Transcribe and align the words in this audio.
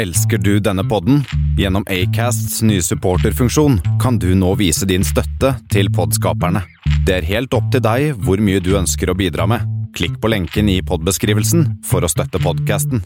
Elsker 0.00 0.38
du 0.38 0.60
denne 0.60 0.80
podden? 0.88 1.24
Gjennom 1.58 1.84
Acasts 1.92 2.62
nye 2.62 2.80
supporterfunksjon 2.80 3.74
kan 4.00 4.16
du 4.18 4.30
nå 4.34 4.54
vise 4.56 4.86
din 4.88 5.04
støtte 5.04 5.50
til 5.68 5.90
podskaperne. 5.92 6.62
Det 7.04 7.18
er 7.18 7.26
helt 7.28 7.52
opp 7.52 7.66
til 7.74 7.82
deg 7.84 8.14
hvor 8.24 8.40
mye 8.40 8.62
du 8.64 8.70
ønsker 8.78 9.12
å 9.12 9.16
bidra 9.18 9.44
med. 9.50 9.66
Klikk 9.92 10.16
på 10.22 10.30
lenken 10.32 10.72
i 10.72 10.78
podbeskrivelsen 10.80 11.66
for 11.84 12.00
å 12.00 12.08
støtte 12.08 12.40
podkasten. 12.40 13.04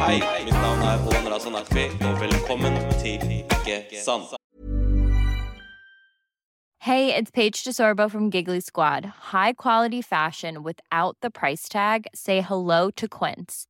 Hei, 0.00 0.18
mitt 0.18 0.58
navn 0.58 0.82
er 0.82 1.06
Olan 1.06 1.30
Razan 1.30 1.62
Akvi, 1.62 1.86
og 2.10 2.18
velkommen 2.18 2.82
til 2.98 3.22
Ikke 3.30 4.02
sant. 4.02 4.34
Hey, 6.80 7.14
it's 7.14 7.30
Paige 7.30 7.62
DeSorbo 7.62 8.10
from 8.10 8.30
Giggly 8.30 8.58
Squad. 8.58 9.04
High 9.30 9.52
quality 9.52 10.02
fashion 10.02 10.64
without 10.64 11.16
the 11.20 11.30
price 11.30 11.68
tag. 11.68 12.08
Say 12.14 12.40
hello 12.40 12.90
to 12.96 13.06
Quince. 13.06 13.69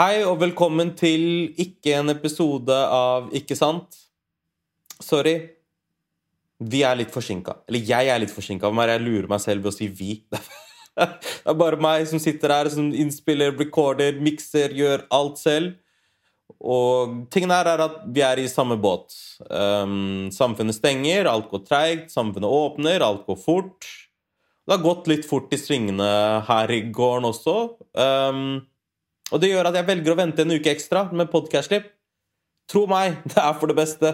Hei, 0.00 0.22
og 0.24 0.38
velkommen 0.40 0.94
til 0.96 1.50
ikke 1.60 1.98
en 1.98 2.08
episode 2.08 2.72
av 2.72 3.26
Ikke 3.36 3.52
sant? 3.58 3.98
Sorry. 4.96 5.34
Vi 6.56 6.80
er 6.88 6.96
litt 6.96 7.10
forsinka. 7.12 7.58
Eller 7.68 7.84
jeg 7.84 8.08
er 8.08 8.22
litt 8.22 8.32
forsinka. 8.32 8.70
Jeg 8.72 9.02
lurer 9.02 9.28
meg 9.28 9.42
selv 9.44 9.66
ved 9.66 9.74
å 9.74 9.76
si 9.76 9.90
vi. 9.92 10.14
Det 10.96 11.52
er 11.52 11.58
bare 11.60 11.76
meg 11.76 12.06
som 12.08 12.22
sitter 12.22 12.54
her, 12.54 12.70
som 12.72 12.88
innspiller, 12.96 13.52
recorder, 13.60 14.16
mikser, 14.24 14.72
gjør 14.72 15.04
alt 15.12 15.36
selv. 15.42 15.76
Og 16.56 17.28
tingen 17.28 17.52
her 17.52 17.68
er 17.74 17.84
at 17.90 18.00
vi 18.08 18.24
er 18.24 18.40
i 18.40 18.48
samme 18.48 18.80
båt. 18.80 19.12
Um, 19.52 20.32
samfunnet 20.32 20.80
stenger, 20.80 21.28
alt 21.28 21.52
går 21.52 21.66
treigt. 21.68 22.08
Samfunnet 22.16 22.48
åpner, 22.48 23.04
alt 23.04 23.28
går 23.28 23.40
fort. 23.44 23.92
Det 24.64 24.78
har 24.78 24.84
gått 24.88 25.12
litt 25.12 25.28
fort 25.28 25.52
i 25.52 25.60
svingene 25.60 26.10
her 26.48 26.72
i 26.72 26.86
gården 26.88 27.34
også. 27.34 27.60
Um, 27.92 28.62
og 29.30 29.42
det 29.42 29.52
gjør 29.52 29.70
at 29.70 29.78
jeg 29.78 29.88
velger 29.88 30.14
å 30.14 30.18
vente 30.18 30.44
en 30.44 30.54
uke 30.54 30.72
ekstra 30.72 31.06
med 31.14 31.30
podkast-slipp. 31.32 31.86
Tro 32.70 32.86
meg, 32.90 33.20
det 33.30 33.38
er 33.42 33.54
for 33.58 33.70
det 33.70 33.78
beste. 33.78 34.12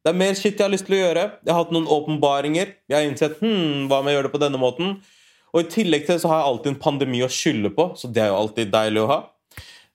Det 0.00 0.12
er 0.12 0.20
mer 0.20 0.36
shit 0.36 0.54
jeg 0.54 0.64
har 0.64 0.72
lyst 0.72 0.86
til 0.88 0.96
å 0.96 1.02
gjøre. 1.02 1.24
Jeg 1.44 1.52
har 1.52 1.64
hatt 1.64 1.74
noen 1.76 1.88
åpenbaringer. 1.92 2.76
Jeg 2.88 2.96
har 2.96 3.08
innsett 3.08 3.40
hm, 3.42 3.88
hva 3.90 4.00
om 4.00 4.08
jeg 4.08 4.16
gjør 4.16 4.28
det 4.28 4.36
på 4.36 4.44
denne 4.44 4.60
måten? 4.60 4.94
Og 5.50 5.64
i 5.64 5.68
tillegg 5.72 6.06
til 6.06 6.16
det 6.16 6.22
så 6.22 6.30
har 6.30 6.40
jeg 6.40 6.52
alltid 6.52 6.72
en 6.72 6.80
pandemi 6.80 7.20
å 7.26 7.32
skylde 7.32 7.72
på, 7.74 7.90
så 7.98 8.08
det 8.08 8.22
er 8.22 8.30
jo 8.30 8.38
alltid 8.38 8.70
deilig 8.72 9.02
å 9.02 9.10
ha. 9.10 9.20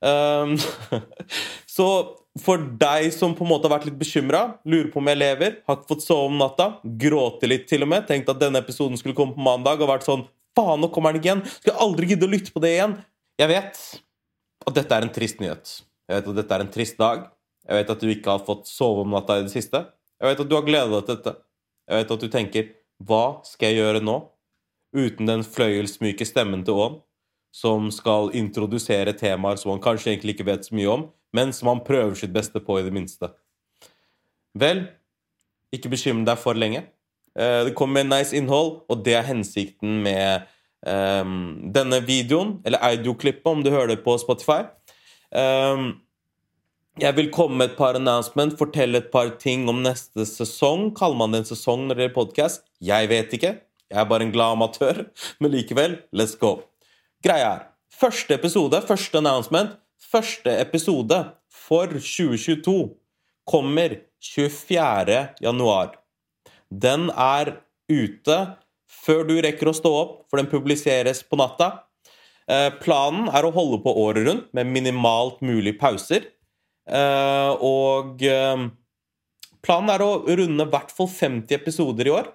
Um, 0.06 0.58
så 1.78 1.88
for 2.44 2.60
deg 2.82 3.08
som 3.16 3.34
på 3.36 3.46
en 3.46 3.52
måte 3.54 3.70
har 3.70 3.78
vært 3.78 3.88
litt 3.88 4.00
bekymra, 4.00 4.44
lurer 4.68 4.90
på 4.92 5.00
om 5.00 5.10
jeg 5.10 5.22
lever, 5.22 5.60
har 5.64 5.78
ikke 5.78 5.94
fått 5.94 6.04
sove 6.04 6.28
om 6.28 6.40
natta, 6.42 6.74
gråte 6.84 7.48
litt 7.48 7.70
til 7.72 7.88
og 7.88 7.94
med, 7.94 8.04
tenkt 8.10 8.30
at 8.32 8.42
denne 8.42 8.60
episoden 8.60 9.00
skulle 9.00 9.16
komme 9.18 9.38
på 9.38 9.46
mandag, 9.46 9.80
og 9.80 9.94
vært 9.94 10.08
sånn 10.08 10.28
Faen, 10.56 10.80
nå 10.80 10.88
kommer 10.88 11.12
den 11.12 11.20
ikke 11.20 11.28
igjen! 11.28 11.42
Skal 11.52 11.74
jeg 11.74 11.84
aldri 11.84 12.08
gidde 12.08 12.28
å 12.28 12.32
lytte 12.32 12.54
på 12.56 12.62
det 12.64 12.70
igjen! 12.78 12.94
Jeg 13.42 13.52
vet 13.52 13.80
at 14.66 14.78
dette 14.78 14.98
er 14.98 15.06
en 15.06 15.14
trist 15.14 15.42
nyhet. 15.42 15.74
Jeg 16.06 16.20
vet 16.20 16.30
at 16.32 16.38
dette 16.40 16.56
er 16.58 16.64
en 16.66 16.72
trist 16.74 16.98
dag. 17.02 17.26
Jeg 17.66 17.80
vet 17.80 17.92
at 17.96 18.02
du 18.02 18.12
ikke 18.12 18.36
har 18.36 18.46
fått 18.46 18.70
sove 18.70 19.04
om 19.06 19.14
natta 19.16 19.40
i 19.40 19.46
det 19.46 19.54
siste. 19.54 19.82
Jeg 20.22 20.32
vet 20.32 20.42
at 20.44 20.50
du 20.50 20.56
har 20.58 20.66
gleda 20.66 20.92
deg 20.94 21.08
til 21.08 21.20
dette. 21.20 21.36
Jeg 21.86 22.02
vet 22.02 22.14
at 22.16 22.24
du 22.24 22.32
tenker 22.34 22.72
Hva 23.06 23.26
skal 23.46 23.72
jeg 23.72 23.82
gjøre 23.82 24.02
nå? 24.06 24.20
Uten 24.96 25.28
den 25.28 25.44
fløyelsmyke 25.44 26.26
stemmen 26.28 26.64
til 26.66 26.78
Ån, 26.80 27.00
som 27.52 27.90
skal 27.92 28.30
introdusere 28.38 29.12
temaer 29.18 29.60
som 29.60 29.74
han 29.74 29.82
kanskje 29.84 30.14
egentlig 30.14 30.38
ikke 30.38 30.48
vet 30.48 30.70
så 30.70 30.76
mye 30.78 30.94
om, 30.94 31.04
men 31.36 31.52
som 31.52 31.68
han 31.74 31.84
prøver 31.84 32.16
sitt 32.16 32.32
beste 32.36 32.62
på, 32.64 32.78
i 32.80 32.86
det 32.86 32.94
minste. 32.96 33.28
Vel, 34.56 34.86
ikke 35.76 35.92
bekymre 35.92 36.30
deg 36.30 36.40
for 36.40 36.56
lenge. 36.56 36.86
Det 37.36 37.74
kommer 37.76 38.00
med 38.00 38.14
nice 38.14 38.36
innhold, 38.38 38.86
og 38.88 39.04
det 39.04 39.18
er 39.20 39.28
hensikten 39.28 40.00
med 40.06 40.48
um, 40.86 41.36
denne 41.76 42.00
videoen, 42.06 42.58
eller 42.66 42.84
audioklippet, 42.86 43.52
om 43.52 43.64
du 43.66 43.72
hører 43.74 43.94
det 43.96 44.02
på 44.06 44.18
Spotify. 44.22 44.64
Um, 45.36 46.02
jeg 47.02 47.18
vil 47.18 47.28
komme 47.34 47.60
med 47.60 47.74
et 47.74 47.78
par 47.78 47.98
announcement, 48.00 48.56
fortelle 48.56 49.02
et 49.02 49.12
par 49.12 49.34
ting 49.42 49.68
om 49.68 49.82
neste 49.84 50.24
sesong. 50.30 50.94
Kaller 50.96 51.20
man 51.20 51.36
det 51.36 51.44
en 51.44 51.50
sesong 51.52 51.88
når 51.88 51.98
det 51.98 52.06
gjelder 52.06 52.20
podkast? 52.22 52.68
Jeg 52.80 53.12
vet 53.12 53.36
ikke. 53.36 53.58
Jeg 53.92 54.02
er 54.02 54.10
bare 54.10 54.24
en 54.24 54.32
glad 54.32 54.56
amatør. 54.56 55.06
Men 55.44 55.52
likevel, 55.58 56.00
let's 56.16 56.38
go. 56.40 56.62
Greia 57.26 57.56
er 57.56 57.66
Første 57.96 58.36
episode, 58.36 58.82
første 58.84 59.18
announcement, 59.22 59.70
første 60.12 60.52
episode 60.60 61.16
for 61.48 61.88
2022 61.96 62.90
kommer 63.48 63.96
24. 64.20 65.20
januar. 65.42 65.94
Den 66.68 67.08
er 67.10 67.54
ute 67.88 68.40
før 69.04 69.26
du 69.28 69.36
rekker 69.44 69.70
å 69.70 69.76
stå 69.76 69.92
opp, 69.92 70.16
for 70.30 70.42
den 70.42 70.50
publiseres 70.52 71.24
på 71.28 71.40
natta. 71.40 71.72
Eh, 72.46 72.70
planen 72.82 73.30
er 73.34 73.46
å 73.46 73.54
holde 73.54 73.82
på 73.82 73.94
året 74.04 74.28
rundt 74.28 74.52
med 74.54 74.70
minimalt 74.70 75.42
mulig 75.46 75.76
pauser. 75.82 76.28
Eh, 76.86 77.52
og 77.66 78.22
eh, 78.22 78.68
planen 79.66 79.94
er 79.96 80.06
å 80.06 80.12
runde 80.28 80.68
i 80.68 80.74
hvert 80.76 80.94
fall 80.94 81.10
50 81.10 81.58
episoder 81.58 82.10
i 82.10 82.14
år. 82.14 82.30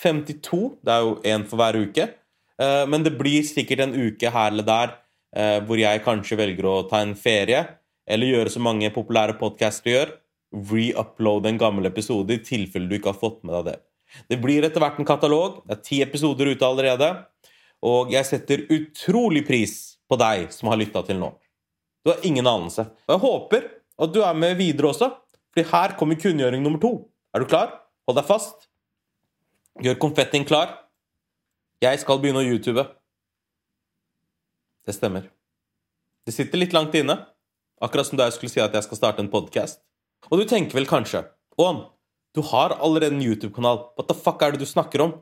52. 0.00 0.62
Det 0.86 0.94
er 0.94 1.04
jo 1.06 1.18
én 1.26 1.46
for 1.50 1.60
hver 1.60 1.80
uke. 1.82 2.12
Men 2.60 3.00
det 3.00 3.14
blir 3.16 3.40
sikkert 3.48 3.80
en 3.86 3.94
uke 3.96 4.28
her 4.28 4.50
eller 4.52 4.66
der 4.68 4.90
hvor 5.64 5.80
jeg 5.80 6.02
kanskje 6.04 6.36
velger 6.36 6.66
å 6.68 6.74
ta 6.90 6.98
en 7.00 7.14
ferie, 7.16 7.62
eller 8.04 8.28
gjøre 8.28 8.52
som 8.52 8.66
mange 8.68 8.90
populære 8.92 9.38
podcaster 9.40 9.88
gjør, 9.88 10.12
re-upload 10.68 11.48
en 11.48 11.60
gammel 11.62 11.88
episode 11.88 12.36
i 12.36 12.42
tilfelle 12.44 12.90
du 12.90 12.98
ikke 12.98 13.14
har 13.14 13.20
fått 13.22 13.40
med 13.40 13.56
deg 13.56 13.70
det. 13.70 13.76
Det 14.28 14.38
blir 14.42 14.64
etter 14.66 14.82
hvert 14.82 14.98
en 15.00 15.08
katalog. 15.08 15.60
Det 15.66 15.76
er 15.76 15.84
ti 15.86 16.00
episoder 16.04 16.50
ute 16.52 16.66
allerede. 16.66 17.10
Og 17.86 18.12
jeg 18.12 18.26
setter 18.28 18.66
utrolig 18.72 19.44
pris 19.46 19.76
på 20.10 20.18
deg 20.20 20.50
som 20.54 20.70
har 20.72 20.80
lytta 20.80 21.02
til 21.06 21.20
nå. 21.20 21.30
Du 22.04 22.12
har 22.12 22.24
ingen 22.26 22.46
anelse. 22.46 22.86
Og 23.06 23.14
jeg 23.14 23.24
håper 23.24 23.68
at 24.00 24.14
du 24.14 24.22
er 24.24 24.36
med 24.36 24.56
videre 24.60 24.92
også, 24.92 25.12
Fordi 25.50 25.66
her 25.66 25.96
kommer 25.98 26.14
kunngjøring 26.14 26.62
nummer 26.62 26.78
to. 26.78 27.10
Er 27.34 27.42
du 27.42 27.46
klar? 27.50 27.72
Hold 28.06 28.16
deg 28.20 28.26
fast. 28.28 28.68
Gjør 29.82 29.98
konfettien 29.98 30.44
klar. 30.46 30.76
Jeg 31.82 31.98
skal 31.98 32.20
begynne 32.22 32.38
å 32.38 32.46
YouTube. 32.46 32.84
Det 34.86 34.94
stemmer. 34.94 35.26
Det 36.22 36.36
sitter 36.36 36.62
litt 36.62 36.76
langt 36.76 36.94
inne. 36.94 37.16
Akkurat 37.82 38.06
som 38.06 38.20
da 38.20 38.28
jeg 38.28 38.36
skulle 38.36 38.52
si 38.52 38.62
at 38.62 38.76
jeg 38.76 38.86
skal 38.86 39.00
starte 39.00 39.24
en 39.24 39.32
podkast. 39.32 39.82
Og 40.30 40.38
du 40.38 40.46
tenker 40.46 40.78
vel 40.78 40.86
kanskje 40.86 41.24
Ån, 41.60 41.80
du 42.34 42.42
har 42.46 42.76
allerede 42.78 43.14
en 43.16 43.22
YouTube-kanal. 43.22 43.82
What 43.98 44.08
the 44.08 44.14
fuck 44.14 44.42
er 44.42 44.54
det 44.54 44.62
du 44.62 44.68
snakker 44.68 45.02
om? 45.02 45.14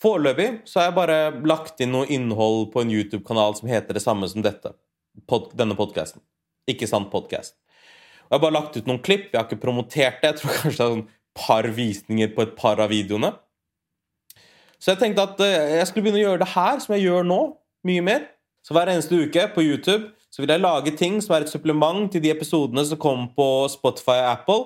Foreløpig 0.00 0.62
så 0.64 0.80
har 0.80 0.88
jeg 0.88 0.96
bare 0.96 1.18
lagt 1.44 1.82
inn 1.84 1.92
noe 1.92 2.08
innhold 2.08 2.70
på 2.72 2.80
en 2.80 2.92
YouTube-kanal 2.94 3.58
som 3.58 3.68
heter 3.68 3.96
det 3.96 4.02
samme 4.04 4.28
som 4.30 4.44
dette. 4.44 4.72
Pod 5.28 5.50
denne 5.58 5.76
podkasten. 5.76 6.22
Ikke 6.70 6.88
sant 6.88 7.10
podkast. 7.12 7.58
Jeg 8.30 8.38
har 8.38 8.44
bare 8.44 8.56
lagt 8.56 8.78
ut 8.78 8.88
noen 8.88 9.02
klipp. 9.04 9.28
Jeg 9.32 9.40
har 9.40 9.48
ikke 9.48 9.64
promotert 9.66 10.22
det. 10.22 10.30
Jeg 10.30 10.40
tror 10.40 10.56
kanskje 10.62 10.70
det 10.70 10.86
er 10.86 10.94
sånn 10.94 11.08
par 11.36 11.68
visninger 11.76 12.30
på 12.34 12.46
et 12.46 12.54
par 12.58 12.80
av 12.80 12.92
videoene. 12.92 13.34
Så 14.80 14.94
jeg 14.94 15.02
tenkte 15.02 15.26
at 15.26 15.42
eh, 15.44 15.76
jeg 15.76 15.88
skulle 15.90 16.06
begynne 16.06 16.22
å 16.22 16.28
gjøre 16.30 16.42
det 16.44 16.52
her, 16.54 16.78
som 16.80 16.94
jeg 16.96 17.04
gjør 17.04 17.26
nå. 17.28 17.40
Mye 17.90 18.04
mer. 18.06 18.24
Så 18.64 18.76
hver 18.76 18.88
eneste 18.92 19.18
uke 19.18 19.44
på 19.52 19.64
YouTube 19.66 20.14
så 20.30 20.42
vil 20.42 20.52
jeg 20.54 20.62
lage 20.62 20.94
ting 20.96 21.18
som 21.20 21.34
er 21.34 21.44
et 21.44 21.52
supplement 21.52 22.06
til 22.12 22.22
de 22.22 22.30
episodene 22.32 22.84
som 22.86 23.00
kommer 23.00 23.32
på 23.36 23.48
Spotify 23.72 24.20
og 24.22 24.30
Apple. 24.30 24.60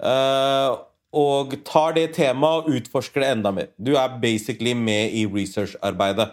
Uh, 0.00 0.80
og 1.14 1.54
tar 1.66 1.94
det 1.96 2.08
temaet 2.16 2.64
og 2.66 2.78
utforsker 2.78 3.22
det 3.22 3.30
enda 3.36 3.52
mer. 3.54 3.70
Du 3.78 3.94
er 3.98 4.18
basically 4.22 4.74
med 4.74 5.14
i 5.14 5.24
researcharbeidet. 5.30 6.32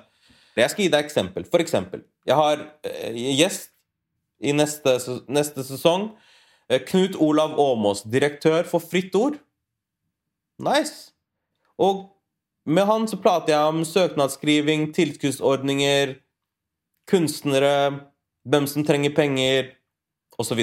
Jeg 0.57 0.73
skal 0.73 0.83
gi 0.83 0.91
deg 0.91 1.05
eksempel. 1.05 1.45
For 1.47 1.63
eksempel, 1.63 2.03
jeg 2.27 2.37
har 2.37 2.65
eh, 2.87 3.21
gjest 3.37 3.71
i 4.41 4.53
neste, 4.55 4.97
neste 5.31 5.63
sesong. 5.65 6.09
Eh, 6.69 6.81
Knut 6.87 7.15
Olav 7.21 7.55
Åmås, 7.59 8.03
direktør 8.03 8.67
for 8.67 8.83
Fritt 8.83 9.15
Ord. 9.15 9.39
Nice. 10.61 11.11
Og 11.81 12.09
med 12.65 12.85
han 12.85 13.07
så 13.09 13.17
prater 13.21 13.55
jeg 13.55 13.73
om 13.73 13.85
søknadsskriving, 13.87 14.91
tilskuddsordninger, 14.93 16.15
kunstnere, 17.09 18.01
hvem 18.45 18.67
som 18.69 18.85
trenger 18.85 19.15
penger, 19.15 19.71
osv. 20.37 20.61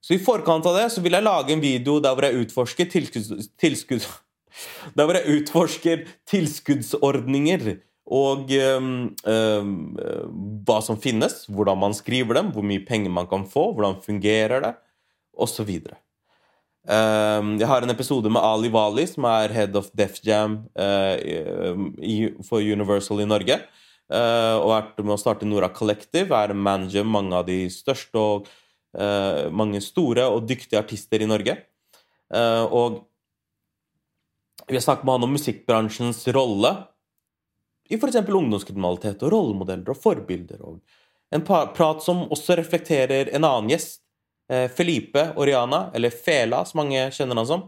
Så, 0.00 0.16
i 0.16 0.22
forkant 0.22 0.66
av 0.66 0.78
det 0.78 0.88
så 0.94 1.02
vil 1.04 1.16
jeg 1.16 1.26
lage 1.26 1.54
en 1.54 1.62
video 1.62 1.98
der 2.00 2.16
hvor 2.16 2.26
jeg 2.26 2.46
utforsker 2.46 2.88
tilskudds... 2.90 3.50
tilskudd, 3.60 4.06
der 4.96 5.06
hvor 5.06 5.18
jeg 5.18 5.40
utforsker 5.40 6.04
tilskuddsordninger 6.30 7.70
og 8.10 8.50
øhm, 8.50 8.94
øh, 9.22 9.66
hva 10.66 10.80
som 10.82 10.98
finnes, 10.98 11.44
hvordan 11.46 11.78
man 11.78 11.94
skriver 11.94 12.40
dem, 12.40 12.48
hvor 12.50 12.64
mye 12.66 12.82
penger 12.82 13.12
man 13.14 13.28
kan 13.30 13.44
få, 13.46 13.70
hvordan 13.76 14.00
fungerer 14.02 14.64
det, 14.64 14.72
osv. 15.38 15.70
Um, 16.80 17.58
jeg 17.60 17.68
har 17.68 17.84
en 17.84 17.92
episode 17.92 18.30
med 18.32 18.40
Ali 18.40 18.70
Wali, 18.72 19.04
som 19.06 19.28
er 19.28 19.52
head 19.52 19.76
of 19.76 19.90
Def 19.94 20.18
Jam 20.24 20.62
uh, 20.74 21.14
i, 22.00 22.32
for 22.48 22.64
Universal 22.64 23.20
i 23.20 23.28
Norge. 23.28 23.60
Uh, 24.10 24.56
og 24.58 24.72
vært 24.72 25.02
med 25.04 25.14
å 25.14 25.20
starte 25.20 25.46
Nora 25.46 25.68
Collective. 25.70 26.34
Er 26.34 26.56
manager 26.56 27.06
mange 27.06 27.36
av 27.36 27.46
de 27.46 27.62
største 27.70 28.18
og 28.18 28.48
mange 29.54 29.78
store 29.84 30.24
og 30.26 30.48
dyktige 30.48 30.80
artister 30.80 31.22
i 31.22 31.28
Norge. 31.30 31.52
Uh, 32.34 32.64
og 32.74 32.96
vi 34.70 34.74
har 34.74 34.82
snakket 34.82 35.04
med 35.06 35.14
han 35.14 35.26
om 35.26 35.32
musikkbransjens 35.34 36.24
rolle 36.34 36.72
i 37.90 37.98
f.eks. 37.98 38.20
ungdomskriminalitet 38.22 39.22
og 39.26 39.32
rollemodeller 39.34 39.90
og 39.90 39.98
forbilder. 39.98 40.60
Og 40.62 40.78
en 41.34 41.42
prat 41.42 42.04
som 42.04 42.22
også 42.30 42.54
reflekterer 42.60 43.32
en 43.34 43.46
annen 43.46 43.72
gjest, 43.72 44.02
eh, 44.50 44.68
Felipe 44.70 45.32
Oriana, 45.36 45.88
eller 45.94 46.14
Fela, 46.14 46.64
som 46.64 46.84
mange 46.84 47.08
kjenner 47.10 47.40
han 47.42 47.46
som. 47.46 47.64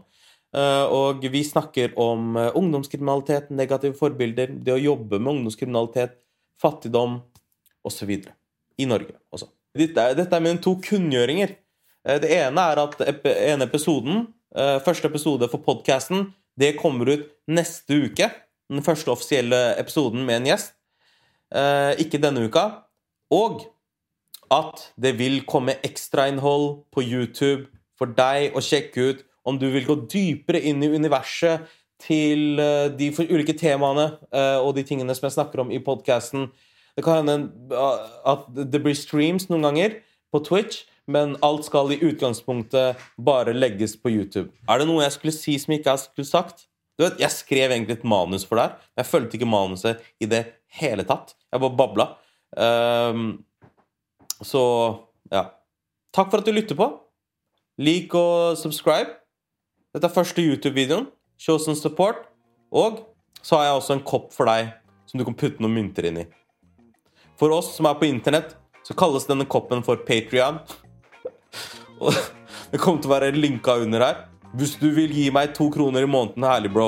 Eh, 0.55 0.85
Og 0.85 1.25
vi 1.31 1.43
snakker 1.43 1.97
om 1.99 2.37
eh, 2.37 2.51
ungdomskriminalitet, 2.55 3.49
negative 3.49 3.97
forbilder, 3.99 4.47
det 4.63 4.73
å 4.73 4.79
jobbe 4.79 5.19
med 5.19 5.33
ungdomskriminalitet, 5.33 6.15
fattigdom 6.61 7.21
osv. 7.83 8.15
I 8.77 8.85
Norge 8.85 9.19
også. 9.31 9.51
Dette 9.73 10.13
dette 10.13 10.37
er 10.37 10.43
mine 10.43 10.61
to 10.61 10.75
kunngjøringer. 10.85 11.55
Eh, 12.05 12.19
Det 12.19 12.29
ene 12.29 12.61
er 12.61 12.77
at 12.83 12.99
ene 13.25 13.65
episoden, 13.65 14.27
eh, 14.55 14.79
første 14.79 15.05
episode 15.07 15.49
for 15.49 15.57
podkasten, 15.57 16.33
det 16.57 16.77
kommer 16.77 17.09
ut 17.09 17.29
neste 17.47 18.05
uke. 18.05 18.31
Den 18.69 18.83
første 18.83 19.09
offisielle 19.09 19.75
episoden 19.79 20.25
med 20.25 20.35
en 20.35 20.45
gjest. 20.45 20.73
Eh, 21.53 21.95
Ikke 21.97 22.21
denne 22.21 22.47
uka. 22.47 22.83
Og 23.31 23.65
at 24.51 24.93
det 24.99 25.17
vil 25.17 25.41
komme 25.41 25.75
ekstrainnhold 25.83 26.85
på 26.91 27.01
YouTube 27.01 27.67
for 27.97 28.05
deg 28.05 28.53
å 28.53 28.61
sjekke 28.61 29.09
ut 29.09 29.23
om 29.45 29.57
du 29.57 29.71
vil 29.71 29.85
gå 29.85 30.07
dypere 30.07 30.61
inn 30.61 30.83
i 30.83 30.87
universet 30.87 31.61
til 31.99 32.57
de 32.57 33.09
ulike 33.09 33.57
temaene 33.57 34.19
og 34.61 34.75
de 34.75 34.83
tingene 34.83 35.15
som 35.15 35.27
jeg 35.27 35.37
snakker 35.37 35.59
om 35.61 35.71
i 35.71 35.79
podkasten. 35.79 36.51
Det 36.97 37.03
kan 37.05 37.23
hende 37.23 37.77
at 38.29 38.49
det 38.53 38.81
blir 38.83 38.97
streams 38.97 39.47
noen 39.49 39.65
ganger 39.65 39.95
på 40.33 40.41
Twitch, 40.45 40.83
men 41.09 41.35
alt 41.43 41.65
skal 41.67 41.91
i 41.91 41.99
utgangspunktet 42.05 42.99
bare 43.17 43.55
legges 43.55 43.95
på 43.99 44.11
YouTube. 44.13 44.51
Er 44.69 44.79
det 44.79 44.87
noe 44.87 45.03
jeg 45.03 45.15
skulle 45.17 45.35
si 45.35 45.57
som 45.61 45.73
ikke 45.75 45.91
jeg 45.91 46.05
skulle 46.05 46.29
sagt? 46.29 46.67
Du 46.97 47.03
vet, 47.03 47.19
Jeg 47.19 47.31
skrev 47.31 47.71
egentlig 47.71 47.97
et 47.97 48.05
manus 48.05 48.45
for 48.45 48.61
her, 48.61 48.77
men 48.93 49.03
jeg 49.03 49.09
fulgte 49.09 49.37
ikke 49.37 49.49
manuset 49.49 50.03
i 50.21 50.29
det 50.29 50.45
hele 50.77 51.03
tatt. 51.03 51.33
Jeg 51.51 51.59
bare 51.59 51.77
babla. 51.77 52.07
Um, 52.53 53.43
så 54.41 54.61
ja. 55.33 55.47
Takk 56.13 56.29
for 56.29 56.43
at 56.43 56.45
du 56.45 56.53
lytter 56.53 56.77
på. 56.77 56.87
Lik 57.81 58.13
og 58.13 58.57
subscribe. 58.57 59.09
Dette 59.93 60.05
er 60.05 60.13
første 60.13 60.41
YouTube-videoen. 60.41 61.09
Show 61.41 61.57
some 61.57 61.75
support. 61.75 62.29
Og 62.71 63.01
så 63.41 63.57
har 63.57 63.65
jeg 63.65 63.79
også 63.79 63.97
en 63.97 64.05
kopp 64.05 64.29
for 64.33 64.45
deg 64.45 64.69
som 65.09 65.19
du 65.19 65.25
kan 65.25 65.37
putte 65.37 65.61
noen 65.61 65.73
mynter 65.73 66.05
inn 66.09 66.21
i. 66.21 66.27
For 67.43 67.51
oss 67.51 67.73
som 67.75 67.85
er 67.85 67.93
på 67.93 68.05
internett, 68.05 68.53
så 68.87 68.93
kalles 68.95 69.25
denne 69.27 69.43
koppen 69.43 69.81
for 69.83 69.99
Patrion. 70.07 70.61
Det 72.71 72.79
kommer 72.79 73.01
til 73.03 73.09
å 73.09 73.11
være 73.11 73.33
linka 73.35 73.75
under 73.83 73.99
her. 73.99 74.21
Hvis 74.55 74.77
du 74.79 74.85
vil 74.95 75.11
gi 75.11 75.25
meg 75.35 75.51
to 75.57 75.67
kroner 75.73 76.07
i 76.07 76.07
måneden, 76.07 76.45
herlig, 76.47 76.71
bro. 76.71 76.87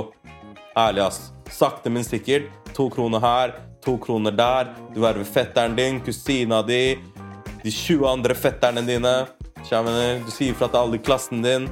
Ærlig, 0.80 1.04
ass. 1.10 1.20
Sakte, 1.52 1.92
men 1.92 2.08
sikkert. 2.08 2.48
To 2.72 2.88
kroner 2.88 3.20
her, 3.20 3.58
to 3.84 3.98
kroner 4.00 4.32
der. 4.32 4.72
Du 4.96 5.02
verver 5.04 5.28
fetteren 5.28 5.76
din, 5.76 6.00
kusina 6.00 6.62
di, 6.64 6.96
de 7.60 7.76
20 7.76 8.08
andre 8.14 8.40
fetterne 8.40 8.88
dine. 8.88 9.16
Du? 9.60 9.94
Du 10.24 10.32
sier 10.32 10.56
fra 10.56 10.72
til 10.72 10.86
alle 10.86 11.02
i 11.02 11.04
klassen 11.04 11.44
din. 11.44 11.68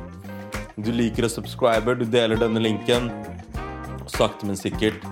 Du 0.75 0.91
liker 0.91 1.24
å 1.24 1.31
subscribe, 1.31 1.95
du 1.95 2.03
deler 2.03 2.35
denne 2.35 2.68
linken. 2.68 3.13
Sakte, 4.12 4.44
men 4.44 4.59
sikkert 4.59 5.07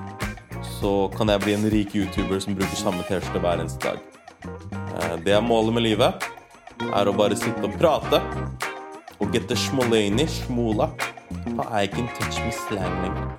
så 0.79 1.09
kan 1.17 1.27
jeg 1.31 1.41
bli 1.43 1.53
en 1.57 1.69
rik 1.73 1.95
YouTuber 1.95 2.39
som 2.43 2.55
bruker 2.57 2.77
samme 2.79 3.03
T-skjorte 3.07 3.41
hver 3.43 3.61
eneste 3.63 3.79
dag. 3.91 3.99
Eh, 4.71 5.15
Det 5.25 5.33
er 5.33 5.41
målet 5.41 5.73
med 5.73 5.83
livet. 5.83 6.23
Er 6.81 7.05
å 7.05 7.13
bare 7.15 7.35
sitte 7.35 7.63
og 7.63 7.77
prate. 7.79 8.21
Og 9.21 9.31
get 9.33 9.47
the 9.47 9.55
schmoleni, 9.55 10.25
smola, 10.27 10.89
for 11.55 11.65
I 11.69 11.87
can 11.87 12.07
touch 12.17 12.39
me 12.41 12.51
slang 12.51 12.95
lenger. 13.03 13.37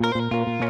Música 0.00 0.69